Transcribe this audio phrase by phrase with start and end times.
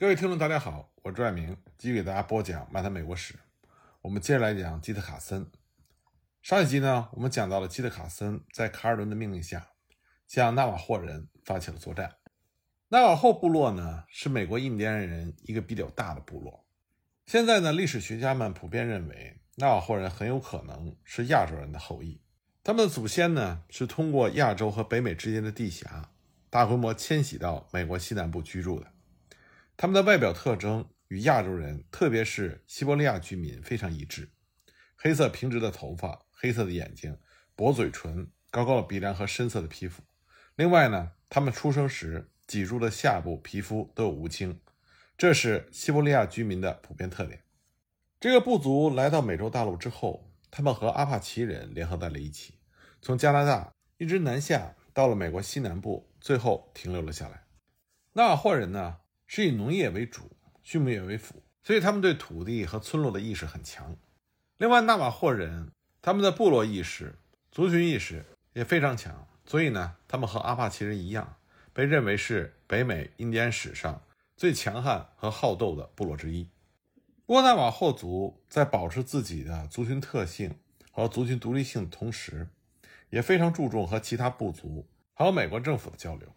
[0.00, 3.34] 各位听众，大家好，我是朱爱明，继续给大家播讲《漫谈美国史》。
[4.00, 5.50] 我们接着来讲基特卡森。
[6.40, 9.70] 上一集呢，我们讲到了基特卡森在卡尔顿的命令下，
[10.28, 12.14] 向纳瓦霍人发起了作战。
[12.90, 16.64] 纳瓦霍部落呢，是美国印第安人一个比较大的部落。
[17.26, 22.20] 现在呢，历史学家们普遍认为，纳瓦霍人很有可能是亚洲人的后裔。
[22.62, 26.12] 他们的祖先呢，是通过亚洲和北美之间的地峡，
[26.48, 28.86] 大规模迁徙到美国西南部居住的。
[29.80, 34.28] 他们的外表特征与亚洲人，特别是西伯利亚居民非常一致：
[34.96, 37.16] 黑色平直的头发、黑色的眼睛、
[37.54, 40.02] 薄嘴唇、高高的鼻梁和深色的皮肤。
[40.56, 44.60] 另外呢，他们出生时脊柱的下部皮肤都有乌青，
[45.16, 47.44] 这是西伯利亚居民的普遍特点。
[48.18, 52.58] 这个部族来到美洲大陆之后，他们和阿帕奇人联合在了一起，
[53.00, 57.44] 从加拿大一直南下到了美国西南部，最后停留了下来。
[58.14, 58.96] 纳瓦霍人呢？
[59.30, 60.22] 是以农业为主，
[60.64, 63.94] 畜牧业为辅，所以他们对土地和村落的意识很强。
[64.56, 67.14] 另外，纳瓦霍人他们的部落意识、
[67.52, 71.36] 族群意识也非常强，所以呢，他们和阿帕奇人一样，
[71.74, 74.02] 被认为是北美印第安史上
[74.34, 76.48] 最强悍和好斗的部落之一。
[77.26, 80.56] 不过，纳瓦霍族在保持自己的族群特性
[80.90, 82.48] 和族群独立性的同时，
[83.10, 86.34] 也非常注重和其他部族还有美国政府的交流。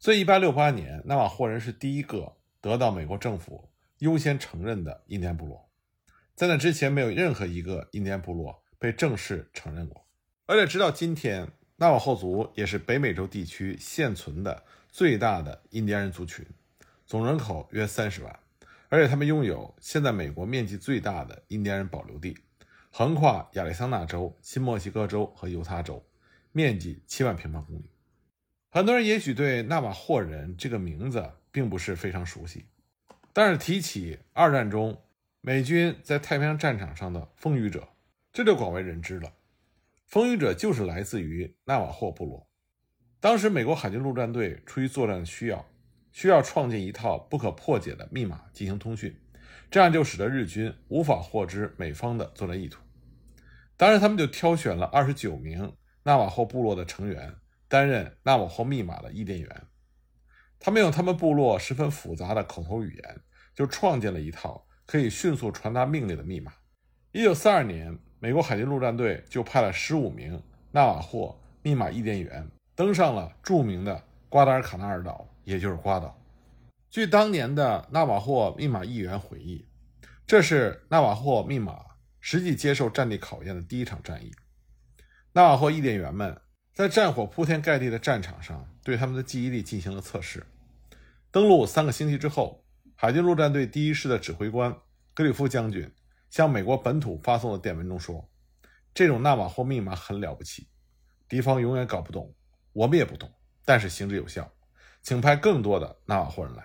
[0.00, 3.68] 所以，一八六八年，纳瓦霍人是第一个得到美国政府
[3.98, 5.68] 优先承认的印第安部落。
[6.36, 10.06] 在那之前，没有任何一个印第安部落被正式承认过。
[10.46, 16.46] 而且，直到今天，纳瓦霍族也是北美洲地区现存的最大的印第安人族群，
[17.04, 18.38] 总人口约三十万。
[18.88, 22.38] 而且，他们拥有现在美国面积最大的印第安人保留地，
[22.92, 26.06] 横跨亚利桑那州、新墨西哥州和犹他州，
[26.52, 27.90] 面积七万平方公里。
[28.70, 32.66] 很多人也许对纳瓦霍人这个名字并不是非常熟悉，
[33.32, 35.02] 但是提起二战中
[35.40, 37.88] 美军在太平洋战场上的风雨者，
[38.30, 39.32] 这就广为人知了。
[40.06, 42.46] 风雨者就是来自于纳瓦霍部落。
[43.20, 45.66] 当时美国海军陆战队出于作战的需要，
[46.12, 49.18] 需要创建一套不可破解的密码进行通讯，
[49.70, 52.82] 这样就使得日军无法获知美方的作战意图。
[53.78, 57.34] 当时，他们就挑选了二十九名纳瓦霍部落的成员。
[57.68, 59.66] 担任纳瓦霍密码的译电员，
[60.58, 63.20] 他们用他们部落十分复杂的口头语言，
[63.54, 66.50] 就创建了一套可以迅速传达命令的密码。
[67.12, 70.42] 一九四二年，美国海军陆战队就派了十五名
[70.72, 76.18] 纳瓦霍密码译电员登上了著名的瓜达尔卡纳尔岛，也就是瓜岛。
[76.88, 79.68] 据当年的纳瓦霍密码议员回忆，
[80.26, 81.84] 这是纳瓦霍密码
[82.18, 84.32] 实际接受战地考验的第一场战役。
[85.34, 86.40] 纳瓦霍译电员们。
[86.78, 90.46] 在战火铺天盖地的战场上，对他们的记忆力进行了测试。
[91.32, 94.72] 登陆三个星期之后，海军陆战队第一师的指挥官
[95.12, 95.92] 格里夫将军
[96.30, 98.30] 向美国本土发送的电文中说
[98.94, 100.68] ：“这种纳瓦霍密码很了不起，
[101.28, 102.32] 敌方永远搞不懂，
[102.72, 103.28] 我们也不懂，
[103.64, 104.48] 但是行之有效，
[105.02, 106.64] 请派更多的纳瓦霍人来。”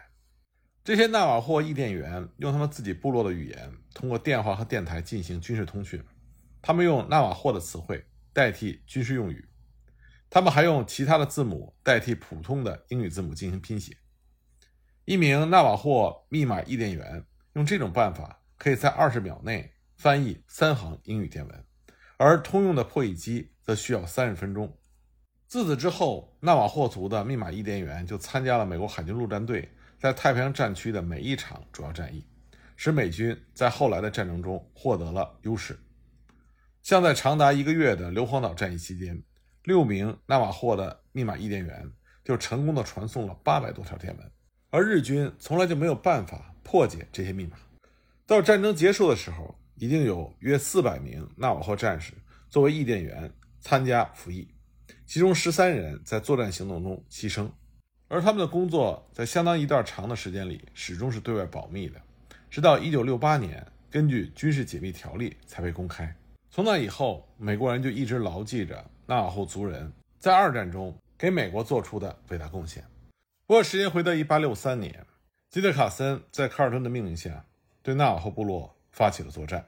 [0.86, 6.00] 这些纳瓦霍译电员用他们自己部落的语言，通过电话和电台进行军事通讯。
[6.62, 9.50] 他们用纳瓦霍的词汇代替军事用语。
[10.34, 13.96] 他们还用其他的字母代替普通的英语字母进行拼写。
[15.06, 17.24] 一名纳瓦霍密码译电员
[17.54, 21.66] 用这种办法，可以在二十秒内翻译三行英语电文，
[22.18, 24.76] 而通用的破译机则需要三十分钟。
[25.48, 29.70] 自此之后，纳瓦霍族的密码译电员就参加了美国海军陆战队
[30.00, 32.26] 在太平洋战区的每一场主要战役，
[32.76, 35.80] 使美军在后来的战争中获得了优势。
[36.82, 39.22] 像在长达一个月的硫磺岛战役期间。
[39.64, 41.90] 六名纳瓦霍的密码译电员
[42.22, 44.32] 就成功的传送了八百多条电文，
[44.70, 47.56] 而日军从来就没有办法破解这些密码。
[48.26, 52.14] 到战争结束的时候，已经有约四百名纳瓦霍战士
[52.50, 53.32] 作为译电员
[53.62, 54.46] 参加服役，
[55.06, 57.50] 其中十三人在作战行动中牺牲，
[58.10, 62.02] 而他们的工作在相当一段长的时间里始终是对外保密的，
[62.50, 66.14] 直到一九六八年，根据军事解密条例才被公开。
[66.50, 68.90] 从那以后，美国人就一直牢记着。
[69.06, 72.84] 纳瓦霍族人在二战中给美国做出的伟大贡献。
[73.46, 75.06] 不过，时间回到1863年，
[75.50, 77.46] 基德卡森在卡尔顿的命令下，
[77.82, 79.68] 对纳瓦霍部落发起了作战。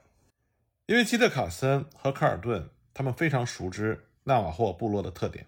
[0.86, 5.46] 因为基德卡森和卡尔顿他们非常熟知纳瓦霍部落的特点，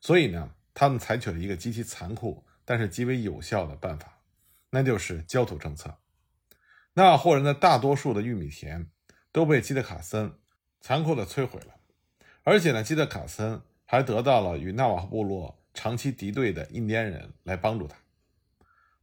[0.00, 4.18] 所以呢，他们采取了一个极其残酷但是极为有效的办法，
[4.70, 5.96] 那就是焦土政策。
[6.94, 8.90] 纳瓦霍人的大多数的玉米田
[9.32, 10.34] 都被基德卡森
[10.80, 11.74] 残酷地摧毁了。
[12.44, 17.96] 而且呢，基德卡森还得到了与纳瓦霍部落长期敌对的印第安人来帮助他。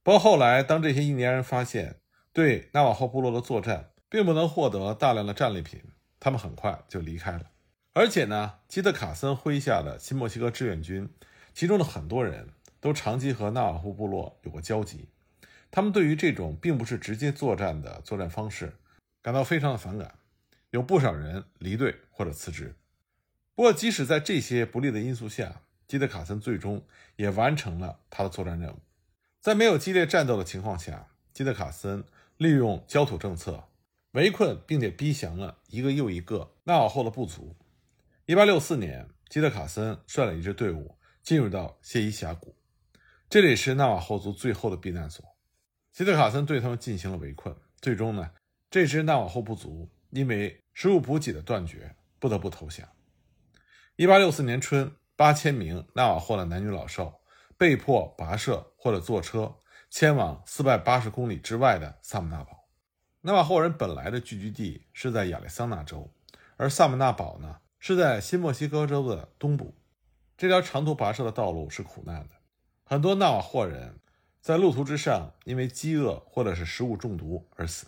[0.04, 1.96] 不过后来，当这些印第安人发现
[2.34, 5.82] 对纳瓦霍部落的作战并不能获得大量的战利品，
[6.20, 7.52] 他们很快就离开了。
[7.94, 11.10] 而且呢，基特卡森麾下的新墨西哥志愿军，
[11.54, 12.50] 其中的很多人
[12.80, 15.10] 都长期和纳瓦霍部落有过交集，
[15.72, 18.74] 他们对于这种并不是直接作战的作战方式
[19.22, 20.16] 感到非常的反感，
[20.72, 22.76] 有不少人离队或者辞职。
[23.60, 26.82] 不过，即使在这些不利的因素下，基特卡森最终
[27.18, 28.80] 也完成了他的作战任务。
[29.42, 32.06] 在没有激烈战斗的情况下，基特卡森
[32.38, 33.66] 利用焦土政策
[34.12, 37.54] 围困并且逼降了一个又一个纳瓦霍的部族。
[38.28, 42.56] 1864年，基特卡森率领一支队伍进入到谢伊峡谷，
[43.30, 45.36] 这里是纳瓦霍族最后的避难所。
[45.92, 48.32] 基特卡森对他们进行了围困，最终呢，
[48.72, 52.88] 这支纳瓦霍部族因为食物补给的断绝，不得不投降。
[54.00, 57.20] 1864年春，八千名纳瓦霍的男女老少。
[57.58, 59.58] 被迫跋涉或者坐车
[59.90, 62.70] 前往四百八十公里之外的萨姆纳堡。
[63.20, 66.14] 纳瓦霍人本来的聚居地是在亚利桑那州，
[66.56, 69.76] 而萨姆纳堡呢是在新墨西哥州的东部。
[70.38, 72.36] 这条长途跋涉的道路是苦难的，
[72.86, 74.00] 很多纳瓦霍人
[74.40, 77.88] 在路途之上因为饥饿或者是食物中毒而死。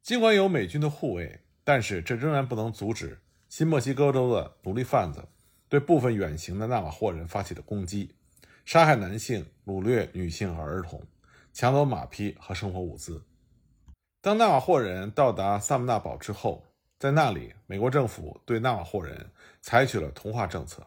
[0.00, 5.26] 尽管有美军的护卫，但是这仍然不能阻止新墨西哥州的奴隶贩子
[5.70, 8.14] 对部分远行的纳瓦霍人发起的攻击。
[8.66, 11.02] 杀害男性、掳掠女性和儿童、
[11.52, 13.24] 抢走马匹和生活物资。
[14.20, 16.66] 当纳瓦霍人到达萨姆纳堡之后，
[16.98, 19.30] 在那里，美国政府对纳瓦霍人
[19.62, 20.86] 采取了同化政策，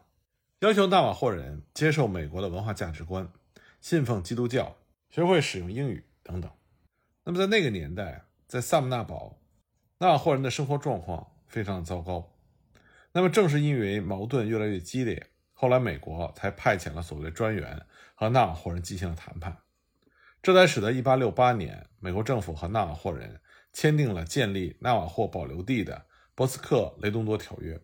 [0.60, 3.28] 要求纳瓦霍人接受美国的文化价值观，
[3.82, 4.76] 信奉基督教，
[5.10, 6.52] 学会使用英语等等。
[7.24, 9.38] 那么，在那个年代，在萨姆纳堡，
[9.98, 12.33] 纳瓦霍人的生活状况非常糟糕。
[13.16, 15.30] 那么，正是因为矛盾越来越激烈。
[15.54, 19.56] 后来，美国才派遣了所谓的专员和纳瓦霍人进行了谈判，
[20.42, 23.40] 这才使得1868年，美国政府和纳瓦霍人
[23.72, 25.96] 签订了建立纳瓦霍保留地的
[26.34, 27.76] 《博斯克雷东多条约》。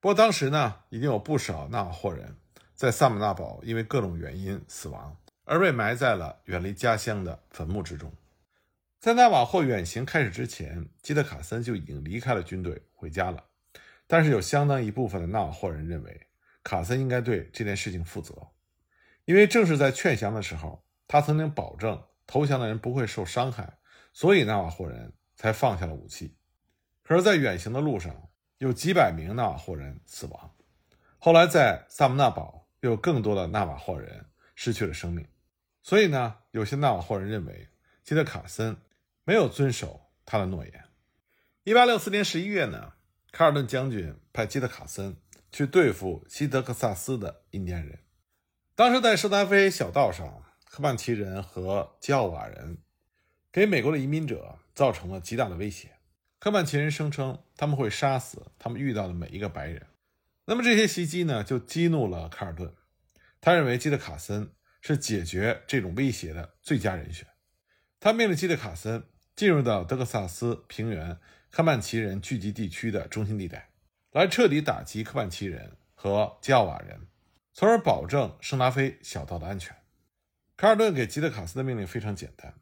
[0.00, 2.38] 不过，当时呢，已经有不少纳瓦霍人
[2.74, 8.10] 在萨姆纳堡因为各种原因死亡，而被埋在了远离家乡的坟墓之中。
[8.98, 13.44] 在纳瓦霍远行开始之前，基德卡森就已经离开了军队回家了。
[14.10, 16.26] 但是，有相当一部分的纳瓦霍人认为。
[16.62, 18.48] 卡森应该对这件事情负责，
[19.24, 23.78] 因为正是在劝降的时候，他曾经保证投降的人不会受伤害，
[24.12, 26.36] 所以纳瓦霍人才放下了武器。
[27.02, 28.28] 可是，在远行的路上，
[28.58, 30.54] 有几百名纳瓦霍人死亡。
[31.18, 35.26] 后来，在萨姆纳堡，又有更多的纳瓦霍人失去了生命。
[35.80, 37.68] 所以呢，有些纳瓦霍人认为
[38.04, 38.76] 基德卡森
[39.24, 40.84] 没有遵守他的诺言。
[41.64, 42.92] 一八六四年十一月呢，
[43.32, 45.16] 卡尔顿将军派基德卡森。
[45.52, 47.98] 去对付西德克萨斯的印第安人。
[48.76, 52.78] 当时在圣达菲小道上，科曼奇人和吉奥瓦人
[53.50, 55.90] 给美国的移民者造成了极大的威胁。
[56.38, 59.88] 科曼奇人声称他们会杀死他们遇到的每一个白人。
[60.44, 62.72] 那么这些袭击呢，就激怒了卡尔顿。
[63.40, 67.26] 他认为基德卡森是解决这种威胁的最佳人选。
[67.98, 69.02] 他命令基德卡森
[69.34, 71.18] 进入到德克萨斯平原
[71.50, 73.70] 科曼奇人聚集地区的中心地带。
[74.12, 77.08] 来彻底打击科曼奇人和吉奥瓦人，
[77.52, 79.76] 从而保证圣达菲小道的安全。
[80.56, 82.54] 卡尔顿给吉德卡斯的命令非常简单：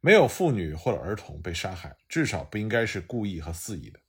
[0.00, 4.00] 没有妇女或者儿童被杀害，至少不应该是故意和肆意的。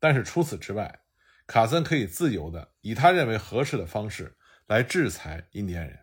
[0.00, 1.00] 但是除此之外，
[1.46, 6.00] 卡森可以自由的以他认为合适的方式来制裁印第安人。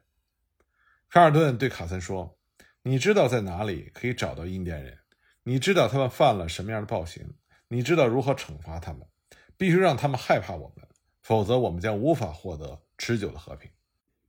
[1.09, 2.39] 卡尔顿对卡森说
[2.83, 4.99] ：“你知道在哪里可以找到印第安人？
[5.43, 7.33] 你知道他们犯了什么样的暴行？
[7.71, 9.01] 你知道如何惩罚他们？”
[9.57, 10.87] 必须让他们害怕我们，
[11.21, 13.69] 否则我们将无法获得持久的和平。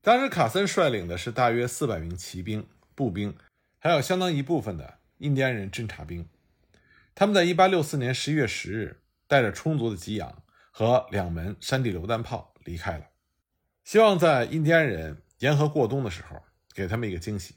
[0.02, 3.34] 当时，卡森率领的是大约四百名骑兵、步兵，
[3.78, 6.28] 还有相当一部分的印第安人侦察兵。
[7.14, 13.06] 他们在1864年11月10日带着充足的给养和两门山地榴弹炮离开了，
[13.84, 16.42] 希望在印第安人沿河过冬的时候
[16.74, 17.54] 给他们一个惊喜。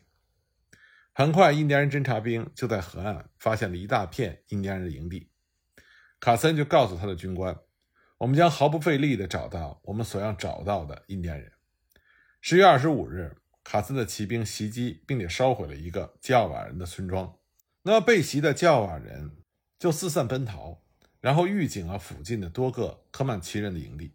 [1.11, 5.29] 很快，印第安人侦察兵就在河岸发现了一大片印第安人的营地。
[6.25, 7.55] 卡森就告诉他的军官。
[8.17, 11.51] 我们将毫不费力地找到我们所要找到的印第安人。
[12.41, 17.37] 十月二十五日，卡森的骑兵袭击并且烧毁了一个吉奥瓦人的村庄。
[17.83, 19.37] 那么被袭的吉奥瓦人
[19.77, 20.81] 就四散奔逃，
[21.21, 24.11] 然后预警了附近的多个科曼奇人的营地。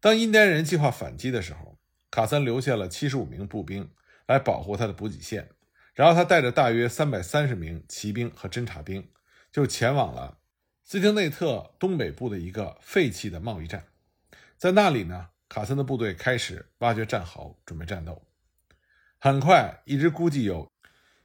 [0.00, 1.78] 当印第安人计划反击的时候，
[2.10, 3.90] 卡森留下了七十五名步兵
[4.26, 5.50] 来保护他的补给线，
[5.92, 9.06] 然后他带着大约三百三十名骑兵和侦察兵
[9.52, 10.38] 就前往了。
[10.88, 13.86] 斯廷内特东北部的一个废弃的贸易站，
[14.56, 18.22] 在那里呢，卡森的部队开始挖掘战壕，准备战斗。
[19.18, 20.70] 很快，一支估计有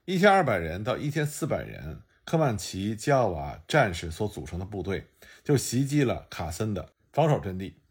[0.05, 5.09] 一千二百人到一千四百人科曼奇基奥瓦战士所组成的部队
[5.43, 7.83] 就袭击了卡森的防守阵地。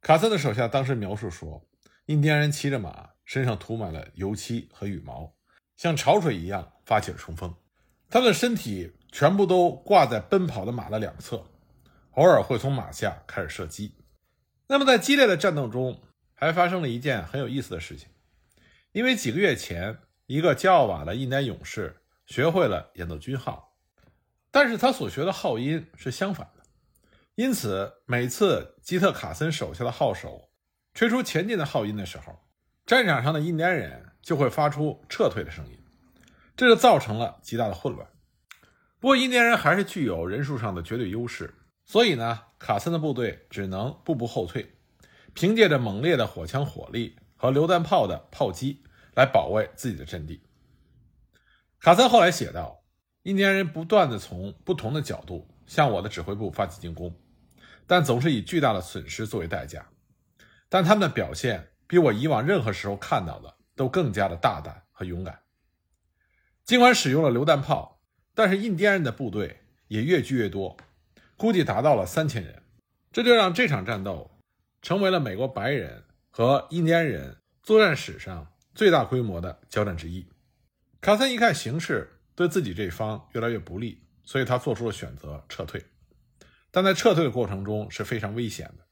[0.00, 1.64] 卡森的手下当时描述说，
[2.06, 5.32] 印第安人骑着马，身上涂满了油漆和羽毛，
[5.76, 7.54] 像潮水一样发起了冲锋。
[8.10, 11.44] 他们的身体全部都挂在奔跑的马的两侧，
[12.12, 13.94] 偶尔会从马下开始射击。
[14.66, 16.00] 那么，在激烈的战斗中，
[16.34, 18.08] 还发生了一件很有意思的事情，
[18.92, 23.76] 因为几个月前，一个叫奥瓦的印第安勇士学会了演奏军号，
[24.50, 26.62] 但是他所学的号音是相反的。
[27.34, 30.50] 因此，每次基特卡森手下的号手
[30.94, 32.38] 吹出前进的号音的时候，
[32.86, 35.78] 战场上的印第安人就会发出撤退的声音，
[36.56, 38.08] 这就造成了极大的混乱。
[39.02, 41.52] 不过，印第安人还是具有人数上的绝对优势，
[41.84, 44.76] 所以呢，卡森的部队只能步步后退，
[45.34, 48.84] 凭借着猛烈的火枪火力和榴弹炮的炮击
[49.16, 50.44] 来保卫自己的阵地。
[51.80, 52.84] 卡森后来写道
[53.24, 57.12] ：“印第安人不断地从不同的角度向我的指挥部发起进攻。”
[57.88, 59.84] 但总是以巨大的损失作为代价，
[60.68, 65.40] 但他们的表现比我以往任何时候看到的都更加的大胆和勇敢。
[66.64, 67.91] 尽管使用了榴弹炮，
[68.34, 70.76] 但是印第安人的部队也越聚越多，
[71.36, 72.62] 估计达到了三千人。
[73.12, 74.30] 这就让这场战斗
[74.80, 80.26] 成为了美国白人和印第安人作战史上最大规模的交战之一。
[81.00, 85.84] 卡森一看形势对自己这方越来越不利，所以他做出了选择，撤退。
[86.70, 88.86] 但在撤退的过程中是非常危险的，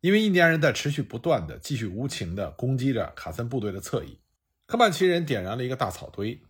[0.00, 4.18] 因为印第安人在持续不断的、继续无情的攻击着卡森部队的侧翼。
[4.66, 6.42] 科曼奇人点燃了一个大草堆，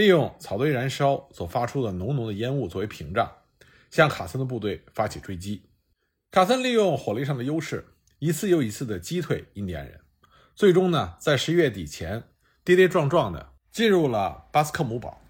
[0.00, 3.30] 利用草堆燃烧所发出的浓浓的烟雾作为屏障，
[3.90, 5.68] 向卡森的部队发起追击。
[6.30, 7.84] 卡森利用火力上的优势，
[8.18, 10.00] 一次又一次的击退印第安人，
[10.54, 12.24] 最终呢，在十一月底前
[12.64, 15.20] 跌跌撞撞的进入了巴斯克姆堡。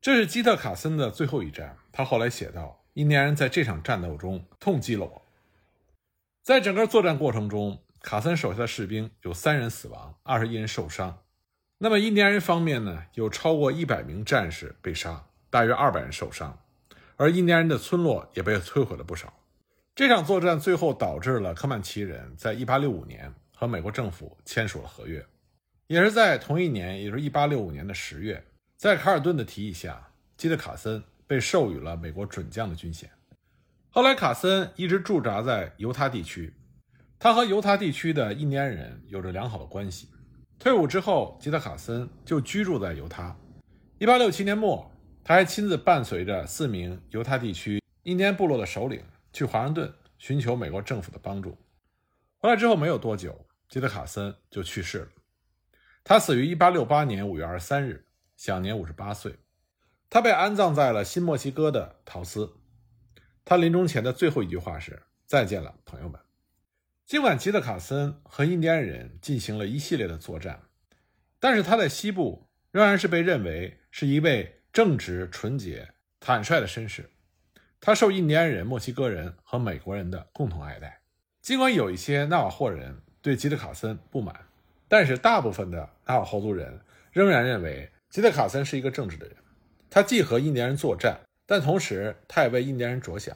[0.00, 1.76] 这是基特卡森的最后一战。
[1.90, 2.84] 他后来写道。
[2.94, 5.22] 印第安人在这场战斗中痛击了我。
[6.42, 11.22] 在整个作战过程中，卡森手下的士兵有三人死亡，二十一人受伤。
[11.78, 16.58] 那么印第安人方面呢，有超过一百名战士被杀，大约二百人受伤，
[17.16, 19.32] 而印第安人的村落也被摧毁了不少。
[19.94, 25.24] 这场作战最后导致了科曼奇人在一八六五年和美国政府签署了合约，
[25.86, 28.44] 也是在同一年，也就是一八六五年的十月，
[28.76, 31.02] 在卡尔顿的提议下，基德卡森。
[31.28, 33.10] 被授予了美国准将的军衔。
[33.90, 36.54] 后来，卡森一直驻扎在犹他地区，
[37.18, 40.08] 他和犹他地区的印第安人有着良好的关系。
[40.58, 43.36] 退伍之后，吉特卡森就居住在犹他。
[44.00, 44.90] 1867年末，
[45.22, 51.56] 他还亲自伴随着四名犹他地区印第安部落的首领去华盛顿寻求美国政府的帮助。
[52.38, 55.08] 回来之后没有多久，吉特卡森就去世了。
[56.02, 59.36] 他死于1868年5月23日，享年58岁。
[60.10, 62.54] 他被安葬在了新墨西哥的陶斯。
[63.44, 66.20] 他临终前的最后一句话是：“再见了，朋友们。”
[67.08, 70.60] 尽管吉特卡森和印第安人进行了一系列的作战，
[71.40, 75.88] 但是他在西部仍然是被认为是一位正直、纯洁、
[76.20, 77.08] 坦率的绅士。
[77.80, 81.00] 他受印第安人、墨西哥人和美国人的共同爱戴。
[81.40, 84.44] 尽管有一些纳瓦霍人对吉特卡森不满，
[84.86, 86.78] 但是大部分的纳瓦霍族人
[87.10, 89.34] 仍然认为吉特卡森是一个正直的人。
[89.88, 93.34] 他既和印第安人作战，但同时他也为印第安人着想。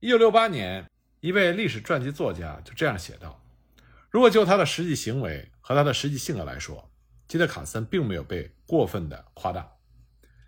[0.00, 0.89] 一九六八年，
[1.20, 3.38] 一位历史传记作家就这样写道
[4.08, 6.90] ：“如果就他的实际行为和他的实际性格来说，
[7.28, 9.70] 基德卡森并没有被过分的夸大。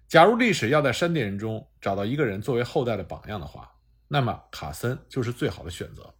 [0.09, 3.71] 假如历史要在山地人中找到一个人作为后代的榜样的话，
[4.09, 6.14] 那么卡森就是最好的选择。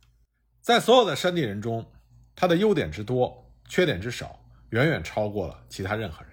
[0.61, 1.91] 在所有的山地人中，
[2.37, 6.33] 他的优点之多，缺点之少，远远超过了其他任何人。”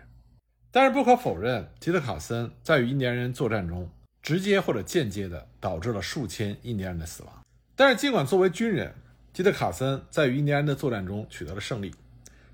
[0.71, 3.89] 但是不可否认，吉特卡森在与印第安人作战中，
[4.21, 7.38] 直接或者间接地导致了数千印第安人的死亡。
[7.79, 8.93] 但是尽管作为军人，
[9.31, 11.95] 吉特卡森在与印第安人的作战中取得了胜利，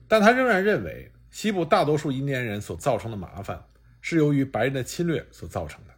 [0.07, 3.59] 但他仍然认为西部大多数印第安人所造成的麻烦
[4.01, 5.93] 是由于白人的侵略所造成的。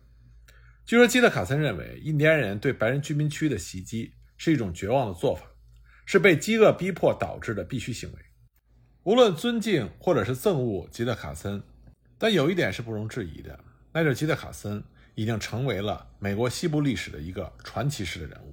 [0.86, 5.46] 据说基特卡森认为，印第安人对白人居民区的袭击是一种绝望的做法，
[6.06, 8.20] 是被饥饿逼迫导致的必须行为。
[9.04, 11.62] 无论尊敬或者是憎恶吉特卡森。
[12.18, 13.60] 但有一点是不容置疑的，
[13.92, 14.82] 那就是吉特卡森
[15.16, 18.47] 已经成为了美国西部历史的一个传奇式的人物。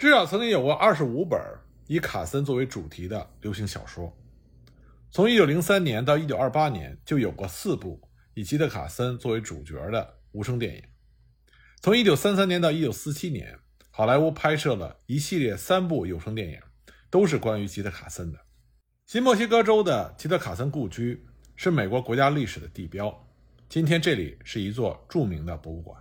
[0.00, 1.38] 至少曾经有过二十五本
[1.86, 4.10] 以卡森作为主题的流行小说。
[5.10, 8.00] 从一九零三年到一九二八年，就有过四部
[8.32, 10.82] 以吉特卡森作为主角的无声电影。
[11.82, 13.58] 从一九三三年到一九四七年，
[13.90, 16.58] 好莱坞拍摄了一系列三部有声电影，
[17.10, 18.38] 都是关于吉特卡森的。
[19.04, 21.26] 新墨西哥州的吉特卡森故居。
[21.56, 23.14] 是美国国家历史的地标。
[23.68, 26.00] 今天这里是一座著名的博物馆。